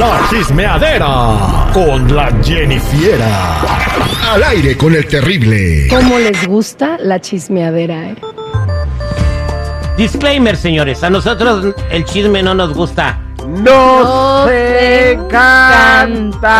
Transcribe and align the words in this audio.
La 0.00 0.18
chismeadera 0.30 1.68
con 1.74 2.16
la 2.16 2.32
Jennifiera. 2.42 3.60
Al 4.32 4.42
aire 4.44 4.74
con 4.74 4.94
el 4.94 5.06
terrible. 5.06 5.88
¿Cómo 5.90 6.18
les 6.18 6.46
gusta 6.48 6.96
la 6.98 7.20
chismeadera, 7.20 8.08
eh? 8.08 8.16
Disclaimer, 9.98 10.56
señores, 10.56 11.04
a 11.04 11.10
nosotros 11.10 11.74
el 11.90 12.06
chisme 12.06 12.42
no 12.42 12.54
nos 12.54 12.72
gusta. 12.72 13.29
No, 13.50 14.04
No 14.04 14.46
se 14.46 15.18
te 15.18 15.18
canta. 15.28 16.50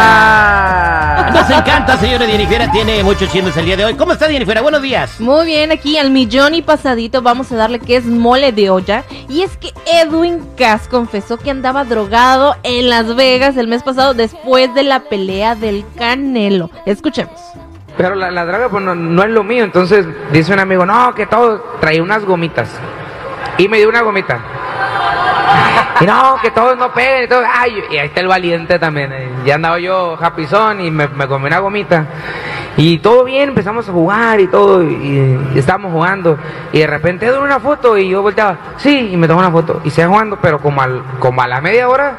Nos 1.32 1.48
encanta, 1.48 1.96
señora 1.96 2.26
Jennifer, 2.26 2.68
tiene 2.72 3.04
muchos 3.04 3.30
chismes 3.30 3.56
el 3.56 3.64
día 3.64 3.76
de 3.76 3.84
hoy. 3.84 3.94
¿Cómo 3.94 4.12
está 4.12 4.26
Jennifer? 4.28 4.60
Buenos 4.60 4.82
días. 4.82 5.20
Muy 5.20 5.46
bien, 5.46 5.70
aquí 5.70 5.96
al 5.98 6.10
millón 6.10 6.54
y 6.54 6.62
pasadito 6.62 7.22
vamos 7.22 7.52
a 7.52 7.56
darle 7.56 7.78
que 7.78 7.94
es 7.94 8.06
mole 8.06 8.50
de 8.50 8.70
olla. 8.70 9.04
Y 9.28 9.42
es 9.42 9.56
que 9.56 9.72
Edwin 9.86 10.44
Cass 10.56 10.88
confesó 10.88 11.36
que 11.38 11.52
andaba 11.52 11.84
drogado 11.84 12.56
en 12.64 12.88
Las 12.88 13.14
Vegas 13.14 13.56
el 13.56 13.68
mes 13.68 13.84
pasado 13.84 14.12
después 14.12 14.74
de 14.74 14.82
la 14.82 14.98
pelea 15.00 15.54
del 15.54 15.84
Canelo. 15.96 16.70
Escuchemos. 16.86 17.40
Pero 17.96 18.16
la, 18.16 18.32
la 18.32 18.44
droga 18.44 18.68
pues 18.68 18.82
no, 18.82 18.96
no 18.96 19.22
es 19.22 19.30
lo 19.30 19.44
mío, 19.44 19.62
entonces 19.62 20.06
dice 20.32 20.52
un 20.52 20.58
amigo, 20.58 20.84
no, 20.84 21.14
que 21.14 21.26
todo, 21.26 21.62
traía 21.80 22.02
unas 22.02 22.24
gomitas. 22.24 22.68
Y 23.58 23.68
me 23.68 23.78
dio 23.78 23.88
una 23.88 24.00
gomita. 24.02 24.40
Y 26.00 26.06
no, 26.06 26.36
que 26.42 26.50
todos 26.50 26.76
no 26.78 26.92
peguen. 26.92 27.24
Y, 27.24 27.28
todo. 27.28 27.42
Ay, 27.52 27.82
y 27.90 27.96
ahí 27.98 28.06
está 28.06 28.20
el 28.20 28.28
valiente 28.28 28.78
también. 28.78 29.12
eh. 29.12 29.28
Ya 29.44 29.56
andaba 29.56 29.78
yo 29.78 30.16
japizón 30.16 30.80
y 30.80 30.90
me, 30.90 31.08
me 31.08 31.26
comí 31.26 31.46
una 31.46 31.58
gomita. 31.58 32.06
Y 32.76 32.98
todo 32.98 33.24
bien, 33.24 33.50
empezamos 33.50 33.88
a 33.88 33.92
jugar 33.92 34.40
y 34.40 34.46
todo. 34.46 34.82
Y, 34.82 35.38
y 35.54 35.58
estábamos 35.58 35.92
jugando. 35.92 36.38
Y 36.72 36.78
de 36.78 36.86
repente 36.86 37.26
doy 37.26 37.42
una 37.44 37.60
foto 37.60 37.98
y 37.98 38.08
yo 38.08 38.22
volteaba, 38.22 38.56
sí, 38.76 39.10
y 39.12 39.16
me 39.16 39.26
tomo 39.28 39.40
una 39.40 39.50
foto. 39.50 39.80
Y 39.84 39.90
seguía 39.90 40.08
jugando, 40.08 40.38
pero 40.40 40.60
como, 40.60 40.80
al, 40.80 41.02
como 41.18 41.42
a 41.42 41.48
la 41.48 41.60
media 41.60 41.88
hora, 41.88 42.16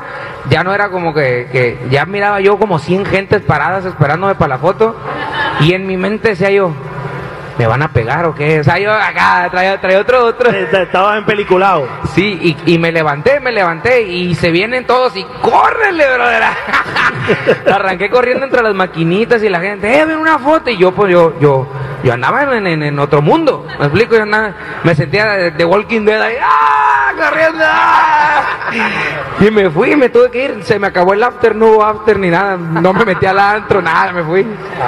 ya 0.49 0.63
no 0.63 0.73
era 0.73 0.89
como 0.89 1.13
que, 1.13 1.47
que 1.52 1.87
ya 1.89 2.05
miraba 2.05 2.41
yo 2.41 2.57
como 2.57 2.79
100 2.79 3.05
gentes 3.05 3.41
paradas 3.41 3.85
esperándome 3.85 4.35
para 4.35 4.49
la 4.55 4.57
foto. 4.59 4.95
Y 5.61 5.73
en 5.73 5.87
mi 5.87 5.97
mente 5.97 6.29
decía 6.29 6.52
yo, 6.52 6.73
¿me 7.62 7.67
van 7.67 7.84
a 7.84 7.94
pegar 7.94 8.26
o 8.26 8.34
qué? 8.34 8.59
O 8.59 8.64
sea, 8.64 8.80
yo 8.80 8.92
acá 8.92 9.48
traía, 9.52 9.80
traía 9.80 10.00
otro, 10.00 10.26
otro. 10.26 10.50
Estabas 10.50 11.20
en 11.20 11.26
peliculado. 11.26 11.88
Sí, 12.16 12.58
y, 12.66 12.73
y 12.73 12.80
me 12.80 12.92
levanté, 12.92 13.40
me 13.40 13.52
levanté 13.52 14.02
y 14.02 14.34
se 14.34 14.50
vienen 14.50 14.88
todos 14.88 15.16
y 15.16 15.23
córrele, 15.44 16.12
brother. 16.12 16.44
Arranqué 17.72 18.09
corriendo 18.09 18.45
entre 18.45 18.64
las 18.64 18.73
maquinitas 18.73 19.44
y 19.44 19.50
la 19.50 19.59
gente, 19.59 19.95
eh, 19.95 20.06
ven 20.06 20.17
una 20.17 20.39
foto. 20.39 20.72
Y 20.72 20.78
yo, 20.78 20.92
pues 20.92 21.12
yo, 21.12 21.39
yo, 21.39 21.67
yo 22.03 22.13
andaba 22.13 22.44
en, 22.57 22.67
en- 22.67 22.83
en 22.83 22.99
otro 22.99 23.21
mundo. 23.21 23.66
Me 23.80 23.85
explico, 23.85 24.16
yo 24.16 24.23
andaba, 24.23 24.53
me 24.83 24.95
sentía 24.95 25.25
de, 25.33 25.52
de 25.52 25.66
Walking 25.66 26.02
Dead 26.05 26.21
ahí, 26.21 26.35
¡ah! 26.41 27.11
Corriendo, 27.17 27.63
¡ah! 27.66 28.41
Y 29.39 29.52
me 29.52 29.69
fui, 29.69 29.95
me 29.95 30.09
tuve 30.09 30.31
que 30.31 30.45
ir. 30.45 30.63
Se 30.63 30.80
me 30.80 30.88
acabó 30.88 31.13
el 31.13 31.21
after, 31.23 31.55
no 31.55 31.67
hubo 31.67 31.83
after 31.83 32.17
ni 32.17 32.30
nada. 32.30 32.58
No 32.58 32.93
me 32.93 33.03
metí 33.05 33.25
al 33.25 33.38
antro, 33.39 33.81
nada, 33.81 34.11
me 34.13 34.23
fui. 34.23 34.45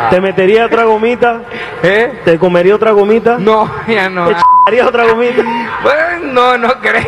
¿Te 0.09 0.22
metería 0.22 0.66
otra 0.66 0.83
gomita? 0.86 1.42
¿Eh? 1.81 2.22
¿Te 2.23 2.38
comería 2.39 2.75
otra 2.75 2.92
gomita? 2.92 3.38
No, 3.39 3.70
ya 3.88 4.09
no. 4.09 4.30
¿Te 4.30 4.36
haría 4.67 4.88
otra 4.88 5.05
gomita? 5.05 5.44
Bueno, 5.83 6.33
no, 6.33 6.58
no 6.58 6.73
creo. 6.80 7.04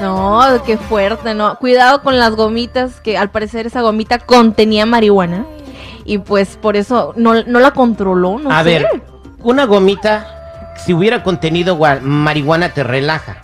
No, 0.00 0.40
qué 0.66 0.76
fuerte, 0.76 1.34
¿no? 1.34 1.56
Cuidado 1.58 2.02
con 2.02 2.18
las 2.18 2.34
gomitas, 2.34 3.00
que 3.00 3.16
al 3.16 3.30
parecer 3.30 3.66
esa 3.66 3.82
gomita 3.82 4.18
contenía 4.18 4.84
marihuana. 4.86 5.44
Y 6.04 6.18
pues 6.18 6.56
por 6.56 6.76
eso 6.76 7.12
no, 7.16 7.42
no 7.44 7.60
la 7.60 7.70
controló, 7.72 8.38
no 8.38 8.50
A 8.50 8.58
sé. 8.62 8.64
ver, 8.64 9.02
una 9.42 9.64
gomita, 9.66 10.72
si 10.84 10.92
hubiera 10.92 11.22
contenido 11.22 11.78
marihuana, 12.02 12.70
te 12.70 12.82
relaja. 12.82 13.38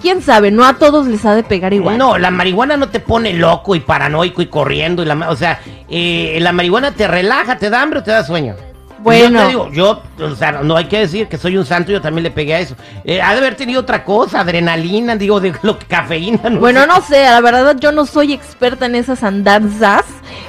Quién 0.00 0.20
sabe, 0.20 0.50
no 0.50 0.64
a 0.66 0.74
todos 0.74 1.06
les 1.06 1.24
ha 1.24 1.34
de 1.34 1.42
pegar 1.42 1.72
igual. 1.72 1.96
No, 1.96 2.18
la 2.18 2.30
marihuana 2.30 2.76
no 2.76 2.90
te 2.90 3.00
pone 3.00 3.32
loco 3.32 3.74
y 3.74 3.80
paranoico 3.80 4.42
y 4.42 4.46
corriendo. 4.46 5.02
Y 5.02 5.06
la, 5.06 5.30
o 5.30 5.36
sea, 5.36 5.60
eh, 5.88 6.36
la 6.42 6.52
marihuana 6.52 6.90
te 6.92 7.08
relaja, 7.08 7.56
te 7.56 7.70
da 7.70 7.80
hambre 7.80 8.00
o 8.00 8.02
te 8.02 8.10
da 8.10 8.22
sueño. 8.22 8.54
Bueno. 8.98 9.38
Yo 9.38 9.42
te 9.42 9.48
digo, 9.48 9.70
yo, 9.72 10.02
o 10.30 10.34
sea, 10.34 10.52
no 10.62 10.76
hay 10.76 10.86
que 10.86 10.98
decir 11.00 11.26
que 11.28 11.36
soy 11.38 11.56
un 11.58 11.64
santo, 11.66 11.90
yo 11.92 12.00
también 12.02 12.22
le 12.22 12.30
pegué 12.30 12.54
a 12.54 12.60
eso. 12.60 12.74
Eh, 13.04 13.20
ha 13.20 13.32
de 13.32 13.38
haber 13.38 13.54
tenido 13.54 13.80
otra 13.80 14.04
cosa, 14.04 14.40
adrenalina, 14.40 15.16
digo, 15.16 15.40
de 15.40 15.54
lo 15.62 15.78
que 15.78 15.86
cafeína. 15.86 16.50
No 16.50 16.60
Bueno, 16.60 16.82
sé. 16.82 16.86
no 16.86 17.00
sé, 17.02 17.24
la 17.24 17.40
verdad 17.40 17.76
yo 17.78 17.90
no 17.92 18.04
soy 18.06 18.32
experta 18.34 18.86
en 18.86 18.94
esas 18.94 19.22
andanzas, 19.22 20.04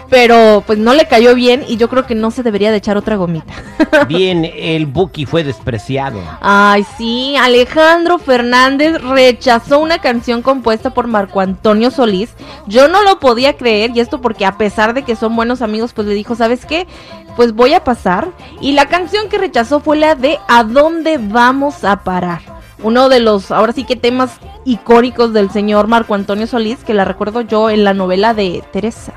pero 0.09 0.63
pues 0.65 0.79
no 0.79 0.93
le 0.93 1.07
cayó 1.07 1.35
bien 1.35 1.63
y 1.67 1.77
yo 1.77 1.89
creo 1.89 2.05
que 2.05 2.15
no 2.15 2.31
se 2.31 2.43
debería 2.43 2.71
de 2.71 2.77
echar 2.77 2.97
otra 2.97 3.15
gomita. 3.15 3.53
Bien, 4.07 4.49
el 4.55 4.85
Buki 4.85 5.25
fue 5.25 5.43
despreciado. 5.43 6.19
Ay, 6.41 6.85
sí, 6.97 7.35
Alejandro 7.37 8.19
Fernández 8.19 9.01
rechazó 9.01 9.79
una 9.79 9.99
canción 9.99 10.41
compuesta 10.41 10.91
por 10.91 11.07
Marco 11.07 11.39
Antonio 11.39 11.91
Solís. 11.91 12.33
Yo 12.67 12.87
no 12.87 13.03
lo 13.03 13.19
podía 13.19 13.57
creer 13.57 13.91
y 13.95 13.99
esto 13.99 14.21
porque 14.21 14.45
a 14.45 14.57
pesar 14.57 14.93
de 14.93 15.03
que 15.03 15.15
son 15.15 15.35
buenos 15.35 15.61
amigos, 15.61 15.93
pues 15.93 16.07
le 16.07 16.13
dijo, 16.13 16.35
¿sabes 16.35 16.65
qué? 16.65 16.87
Pues 17.35 17.53
voy 17.53 17.73
a 17.73 17.83
pasar. 17.83 18.29
Y 18.61 18.73
la 18.73 18.87
canción 18.87 19.29
que 19.29 19.37
rechazó 19.37 19.79
fue 19.79 19.97
la 19.97 20.15
de 20.15 20.39
¿A 20.47 20.63
dónde 20.63 21.17
vamos 21.17 21.83
a 21.83 22.03
parar? 22.03 22.41
Uno 22.83 23.09
de 23.09 23.19
los, 23.19 23.51
ahora 23.51 23.73
sí 23.73 23.83
que 23.85 23.95
temas 23.95 24.39
icónicos 24.65 25.33
del 25.33 25.49
señor 25.49 25.87
Marco 25.87 26.13
Antonio 26.13 26.45
Solís, 26.45 26.83
que 26.83 26.93
la 26.93 27.05
recuerdo 27.05 27.41
yo 27.41 27.69
en 27.69 27.83
la 27.83 27.93
novela 27.93 28.33
de 28.33 28.63
Teresa. 28.71 29.13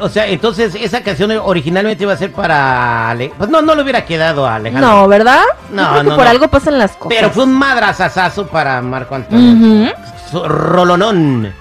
O 0.00 0.08
sea, 0.08 0.26
entonces 0.26 0.74
esa 0.74 1.02
canción 1.02 1.30
originalmente 1.32 2.04
iba 2.04 2.12
a 2.14 2.16
ser 2.16 2.32
para... 2.32 3.10
Ale- 3.10 3.32
Pues 3.36 3.50
no, 3.50 3.60
no 3.60 3.74
le 3.74 3.82
hubiera 3.82 4.04
quedado 4.06 4.46
a 4.46 4.54
Alejandro. 4.56 4.90
No, 4.90 5.08
¿verdad? 5.08 5.42
No, 5.70 5.82
Yo 5.82 5.88
creo 5.90 6.02
que 6.02 6.08
no, 6.08 6.16
por 6.16 6.24
no. 6.24 6.30
algo 6.30 6.48
pasan 6.48 6.78
las 6.78 6.92
cosas. 6.92 7.16
Pero 7.18 7.30
fue 7.30 7.44
un 7.44 7.52
madrazazazo 7.52 8.46
para 8.46 8.80
Marco 8.80 9.14
Antonio. 9.14 9.92
Rolonón. 10.32 11.52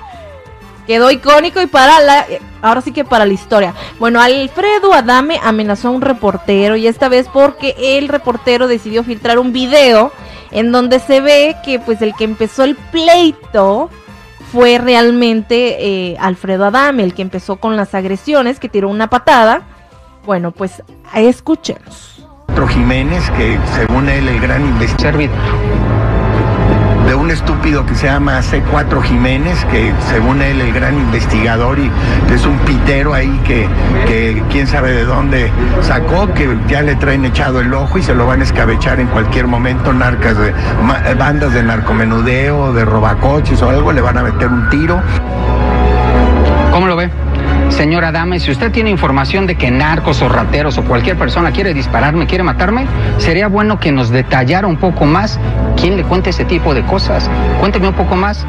Quedó 0.88 1.12
icónico 1.12 1.62
y 1.62 1.68
para 1.68 2.00
la. 2.02 2.26
Ahora 2.62 2.82
sí 2.82 2.92
que 2.92 3.06
para 3.06 3.26
la 3.26 3.34
historia. 3.34 3.74
Bueno, 4.00 4.22
Alfredo 4.22 4.94
Adame 4.94 5.40
amenazó 5.42 5.88
a 5.90 5.92
un 5.92 6.02
reportero 6.02 6.76
y 6.76 6.88
esta 6.88 7.08
vez 7.10 7.28
porque 7.32 7.76
el 7.98 8.10
reportero 8.10 8.68
decidió 8.68 9.04
filtrar 9.04 9.40
un 9.40 9.54
video 9.54 10.12
en 10.52 10.72
donde 10.72 11.00
se 11.00 11.22
ve 11.22 11.56
que 11.64 11.80
pues 11.80 12.02
el 12.02 12.14
que 12.16 12.26
empezó 12.26 12.64
el 12.64 12.76
pleito 12.76 13.90
fue 14.54 14.78
realmente 14.78 16.12
eh, 16.12 16.16
Alfredo 16.20 16.66
Adame, 16.66 17.02
el 17.02 17.16
que 17.16 17.24
empezó 17.24 17.56
con 17.56 17.76
las 17.76 17.96
agresiones, 17.96 18.60
que 18.60 18.70
tiró 18.70 18.88
una 18.88 19.10
patada. 19.10 19.64
Bueno, 20.28 20.52
pues 20.52 20.84
escuchemos. 21.16 22.24
Otro 22.50 22.68
Jiménez, 22.68 23.28
que 23.32 23.58
según 23.74 24.10
él 24.10 24.28
el 24.30 24.40
gran 24.40 24.64
investigador 24.64 25.32
de 27.14 27.20
un 27.20 27.30
estúpido 27.30 27.86
que 27.86 27.94
se 27.94 28.08
llama 28.08 28.40
C4 28.40 29.00
Jiménez, 29.04 29.64
que 29.66 29.94
según 30.10 30.42
él 30.42 30.60
el 30.62 30.74
gran 30.74 30.96
investigador 30.96 31.78
y 31.78 31.92
es 32.34 32.44
un 32.44 32.58
pitero 32.60 33.14
ahí 33.14 33.40
que, 33.46 34.42
quién 34.50 34.66
sabe 34.66 34.94
de 34.94 35.06
dónde 35.06 35.52
sacó, 35.84 36.34
que 36.34 36.58
ya 36.68 36.82
le 36.82 36.96
traen 36.96 37.24
echado 37.24 37.60
el 37.60 37.72
ojo 37.72 38.00
y 38.00 38.02
se 38.02 38.16
lo 38.16 38.26
van 38.26 38.42
a 38.42 38.44
escabechar 38.44 39.00
en 39.00 39.06
cualquier 39.06 39.46
momento, 39.46 39.94
narcas 39.94 40.36
de, 40.40 40.54
ma- 40.84 41.04
bandas 41.16 41.54
de 41.54 41.62
narcomenudeo, 41.62 42.74
de 42.74 42.84
robacoches 42.84 43.62
o 43.62 43.70
algo, 43.70 43.92
le 43.92 44.02
van 44.02 44.18
a 44.18 44.24
meter 44.24 44.48
un 44.48 44.68
tiro. 44.70 45.00
¿Cómo 46.72 46.88
lo 46.88 46.96
ve? 46.96 47.12
Señora 47.74 48.12
Dame, 48.12 48.40
si 48.40 48.52
usted 48.52 48.72
tiene 48.72 48.92
información 48.92 49.48
de 49.48 49.56
que 49.56 49.72
narcos 49.72 50.22
o 50.22 50.30
rateros 50.30 50.78
o 50.78 50.84
cualquier 50.84 51.18
persona 51.18 51.52
quiere 51.52 51.74
dispararme, 51.74 52.28
quiere 52.28 52.44
matarme, 52.44 52.86
sería 53.18 53.48
bueno 53.48 53.80
que 53.80 53.92
nos 53.92 54.10
detallara 54.12 54.68
un 54.68 54.78
poco 54.78 55.06
más 55.06 55.40
quién 55.76 55.98
le 55.98 56.04
cuenta 56.04 56.30
ese 56.30 56.46
tipo 56.46 56.76
de 56.76 56.86
cosas. 56.86 57.30
Cuénteme 57.60 57.88
un 57.88 57.96
poco 57.96 58.16
más. 58.16 58.46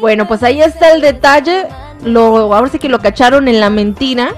Bueno, 0.00 0.28
pues 0.28 0.44
ahí 0.44 0.62
está 0.62 0.92
el 0.92 1.00
detalle. 1.00 1.66
Lo, 2.04 2.54
ahora 2.54 2.68
sí 2.68 2.78
que 2.78 2.88
lo 2.88 3.00
cacharon 3.00 3.48
en 3.48 3.58
la 3.58 3.68
mentira. 3.68 4.28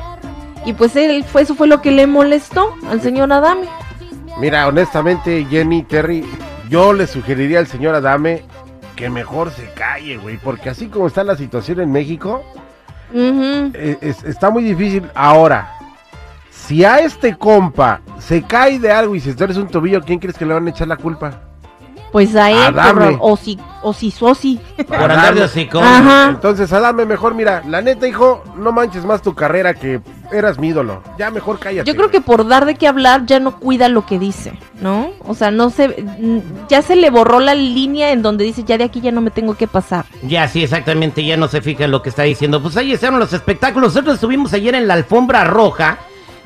Y 0.64 0.72
pues 0.72 0.96
él 0.96 1.22
fue, 1.22 1.42
eso 1.42 1.54
fue 1.54 1.68
lo 1.68 1.82
que 1.82 1.90
le 1.90 2.06
molestó 2.06 2.74
al 2.90 3.02
señor 3.02 3.30
Adame. 3.30 3.66
Mira, 4.40 4.66
honestamente, 4.66 5.46
Jenny, 5.50 5.82
Terry, 5.82 6.24
yo 6.70 6.94
le 6.94 7.06
sugeriría 7.06 7.58
al 7.58 7.66
señor 7.66 7.94
Adame 7.94 8.44
que 8.98 9.08
mejor 9.08 9.52
se 9.52 9.70
calle, 9.74 10.16
güey, 10.16 10.38
porque 10.38 10.70
así 10.70 10.88
como 10.88 11.06
está 11.06 11.22
la 11.22 11.36
situación 11.36 11.78
en 11.80 11.92
México, 11.92 12.42
eh, 13.14 13.96
es- 14.00 14.24
está 14.24 14.50
muy 14.50 14.64
difícil. 14.64 15.04
Ahora, 15.14 15.72
si 16.50 16.84
a 16.84 16.98
este 16.98 17.36
compa 17.38 18.00
se 18.18 18.42
cae 18.42 18.80
de 18.80 18.90
algo 18.90 19.14
y 19.14 19.20
se 19.20 19.34
torce 19.34 19.60
un 19.60 19.68
tobillo, 19.68 20.02
¿quién 20.02 20.18
crees 20.18 20.36
que 20.36 20.44
le 20.44 20.54
van 20.54 20.66
a 20.66 20.70
echar 20.70 20.88
la 20.88 20.96
culpa? 20.96 21.42
Pues 22.10 22.34
a 22.34 22.50
él, 22.50 22.56
Adame. 22.58 23.12
por- 23.12 23.32
o 23.32 23.36
si, 23.36 23.56
o 23.82 23.92
si, 23.92 24.10
sosi. 24.10 24.60
Por 24.88 24.96
andar 24.96 25.34
de. 25.34 25.48
Entonces, 26.30 26.72
Adame, 26.72 27.04
mejor, 27.06 27.34
mira, 27.34 27.62
la 27.68 27.80
neta, 27.80 28.08
hijo, 28.08 28.42
no 28.56 28.72
manches 28.72 29.04
más 29.04 29.22
tu 29.22 29.32
carrera 29.34 29.74
que 29.74 30.00
eras 30.32 30.58
mi 30.58 30.68
ídolo. 30.68 31.02
Ya 31.18 31.30
mejor 31.30 31.58
cállate. 31.58 31.88
Yo 31.88 31.96
creo 31.96 32.10
que 32.10 32.20
por 32.20 32.46
dar 32.46 32.64
de 32.66 32.74
qué 32.74 32.86
hablar 32.88 33.24
ya 33.26 33.40
no 33.40 33.58
cuida 33.58 33.88
lo 33.88 34.04
que 34.06 34.18
dice, 34.18 34.52
¿no? 34.80 35.10
O 35.20 35.34
sea, 35.34 35.50
no 35.50 35.70
se, 35.70 35.88
mm, 35.88 36.68
ya 36.68 36.82
se 36.82 36.96
le 36.96 37.10
borró 37.10 37.40
la 37.40 37.54
línea 37.54 38.10
en 38.12 38.22
donde 38.22 38.44
dice 38.44 38.64
ya 38.64 38.78
de 38.78 38.84
aquí 38.84 39.00
ya 39.00 39.10
no 39.12 39.20
me 39.20 39.30
tengo 39.30 39.54
que 39.54 39.66
pasar. 39.66 40.04
Ya, 40.22 40.46
sí, 40.48 40.62
exactamente, 40.62 41.24
ya 41.24 41.36
no 41.36 41.48
se 41.48 41.60
fija 41.62 41.84
en 41.84 41.90
lo 41.90 42.02
que 42.02 42.10
está 42.10 42.22
diciendo. 42.24 42.62
Pues 42.62 42.76
ahí 42.76 42.92
están 42.92 43.18
los 43.18 43.32
espectáculos. 43.32 43.94
Nosotros 43.94 44.14
estuvimos 44.14 44.52
ayer 44.52 44.74
en 44.74 44.86
la 44.88 44.94
alfombra 44.94 45.44
roja 45.44 45.98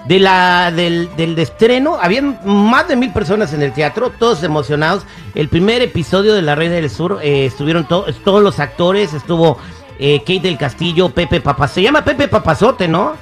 de 0.07 0.19
la, 0.19 0.73
del, 0.73 1.09
del 1.17 1.39
estreno. 1.39 1.97
Habían 2.01 2.39
más 2.45 2.89
de 2.89 2.97
mil 2.97 3.13
personas 3.13 3.53
en 3.53 3.63
el 3.63 3.73
teatro, 3.73 4.11
todos 4.19 4.43
emocionados. 4.43 5.05
El 5.35 5.49
primer 5.49 5.81
episodio 5.83 6.35
de 6.35 6.43
La 6.43 6.55
Reina 6.55 6.75
del 6.75 6.91
Sur 6.91 7.21
eh, 7.23 7.47
estuvieron 7.47 7.87
to- 7.87 8.07
todos 8.25 8.43
los 8.43 8.59
actores, 8.61 9.15
estuvo 9.15 9.59
eh, 9.99 10.19
Kate 10.21 10.41
del 10.41 10.59
Castillo, 10.59 11.11
Pepe 11.11 11.41
Papas. 11.41 11.71
Se 11.73 11.83
llama 11.83 12.03
Pepe 12.05 12.27
Papazote, 12.27 12.89
¿no? 12.89 13.13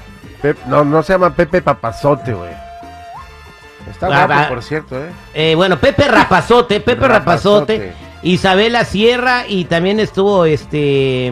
No, 0.66 0.84
no 0.84 1.02
se 1.02 1.12
llama 1.14 1.34
Pepe 1.34 1.62
Papazote, 1.62 2.32
güey. 2.34 2.50
Está 3.90 4.06
Ah, 4.06 4.26
guapo, 4.26 4.32
va. 4.42 4.48
por 4.48 4.62
cierto, 4.62 4.98
¿eh? 4.98 5.10
Eh, 5.34 5.54
bueno, 5.54 5.78
Pepe 5.78 6.06
Rapazote, 6.06 6.80
Pepe 6.80 7.08
Rapazote, 7.08 7.72
Rapazote. 7.78 8.10
Isabela 8.22 8.84
Sierra 8.84 9.44
y 9.48 9.64
también 9.64 9.98
estuvo 9.98 10.44
este 10.44 11.28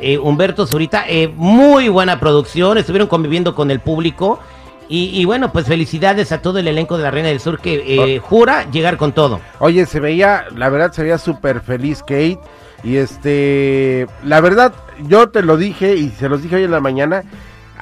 eh, 0.00 0.18
Humberto 0.18 0.66
Zurita. 0.66 1.04
Eh, 1.08 1.32
muy 1.34 1.88
buena 1.88 2.18
producción, 2.20 2.78
estuvieron 2.78 3.08
conviviendo 3.08 3.54
con 3.54 3.70
el 3.70 3.80
público. 3.80 4.40
Y, 4.88 5.18
y 5.18 5.24
bueno, 5.24 5.52
pues 5.52 5.66
felicidades 5.66 6.32
a 6.32 6.42
todo 6.42 6.58
el 6.58 6.68
elenco 6.68 6.98
de 6.98 7.04
la 7.04 7.10
Reina 7.10 7.28
del 7.28 7.40
Sur 7.40 7.60
que 7.60 7.82
eh, 7.86 8.18
jura 8.18 8.68
llegar 8.70 8.98
con 8.98 9.12
todo. 9.12 9.40
Oye, 9.58 9.86
se 9.86 10.00
veía, 10.00 10.44
la 10.54 10.68
verdad 10.68 10.92
se 10.92 11.02
veía 11.02 11.16
súper 11.18 11.60
feliz 11.60 12.00
Kate. 12.00 12.38
Y 12.84 12.96
este, 12.96 14.06
la 14.24 14.40
verdad, 14.40 14.72
yo 15.06 15.30
te 15.30 15.40
lo 15.42 15.56
dije 15.56 15.94
y 15.94 16.10
se 16.10 16.28
los 16.28 16.42
dije 16.42 16.56
hoy 16.56 16.64
en 16.64 16.72
la 16.72 16.80
mañana. 16.80 17.22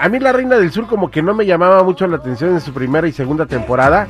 A 0.00 0.08
mí 0.08 0.18
la 0.18 0.32
Reina 0.32 0.56
del 0.56 0.72
Sur 0.72 0.86
como 0.86 1.10
que 1.10 1.22
no 1.22 1.34
me 1.34 1.44
llamaba 1.46 1.82
mucho 1.84 2.06
la 2.06 2.16
atención 2.16 2.50
en 2.54 2.60
su 2.60 2.72
primera 2.72 3.06
y 3.06 3.12
segunda 3.12 3.46
temporada. 3.46 4.08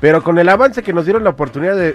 Pero 0.00 0.22
con 0.24 0.38
el 0.38 0.48
avance 0.48 0.82
que 0.82 0.92
nos 0.92 1.04
dieron 1.04 1.22
la 1.22 1.30
oportunidad 1.30 1.76
de, 1.76 1.92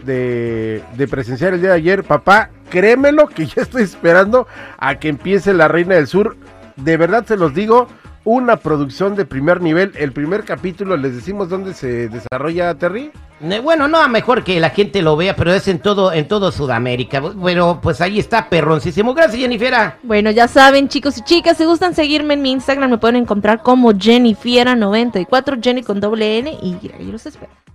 de- 0.96 1.08
presenciar 1.08 1.54
el 1.54 1.60
día 1.62 1.72
de 1.72 1.76
ayer, 1.76 2.04
papá, 2.06 2.50
créemelo 2.70 3.28
que 3.28 3.46
ya 3.48 3.62
estoy 3.64 3.84
esperando 3.84 4.48
a 4.78 4.96
que 4.96 5.10
empiece 5.10 5.54
la 5.54 5.68
Reina 5.68 5.96
del 5.96 6.08
Sur. 6.08 6.38
De 6.78 6.96
verdad 6.96 7.26
se 7.26 7.36
los 7.38 7.54
digo, 7.54 7.88
una 8.28 8.58
producción 8.58 9.16
de 9.16 9.24
primer 9.24 9.62
nivel. 9.62 9.94
El 9.98 10.12
primer 10.12 10.44
capítulo, 10.44 10.98
les 10.98 11.16
decimos 11.16 11.48
dónde 11.48 11.74
se 11.74 12.10
desarrolla 12.10 12.76
Terry. 12.76 13.10
Eh, 13.40 13.62
Bueno, 13.64 13.88
no, 13.88 14.06
mejor 14.10 14.44
que 14.44 14.60
la 14.60 14.72
gente 14.72 15.02
lo 15.02 15.16
vea, 15.16 15.34
pero 15.34 15.54
es 15.54 15.66
en 15.70 15.80
todo, 15.80 16.12
en 16.12 16.28
todo 16.28 16.52
Sudamérica. 16.52 17.22
Bueno, 17.22 17.80
pues 17.82 18.02
ahí 18.02 18.20
está, 18.20 18.50
perroncísimo. 18.50 19.14
Gracias, 19.14 19.40
Jennifer. 19.40 19.94
Bueno, 20.04 20.30
ya 20.32 20.50
saben, 20.50 20.90
chicos 20.90 21.18
y 21.20 21.22
chicas, 21.22 21.56
si 21.56 21.64
gustan 21.64 21.96
seguirme 21.96 22.34
en 22.34 22.42
mi 22.42 22.52
Instagram, 22.52 22.90
me 22.90 22.98
pueden 22.98 23.16
encontrar 23.16 23.62
como 23.62 23.94
Jennifiera94, 23.94 25.64
Jenny 25.64 25.84
con 25.84 26.02
doble 26.02 26.40
N, 26.40 26.52
y 26.62 26.92
ahí 27.00 27.10
los 27.10 27.26
espero. 27.26 27.67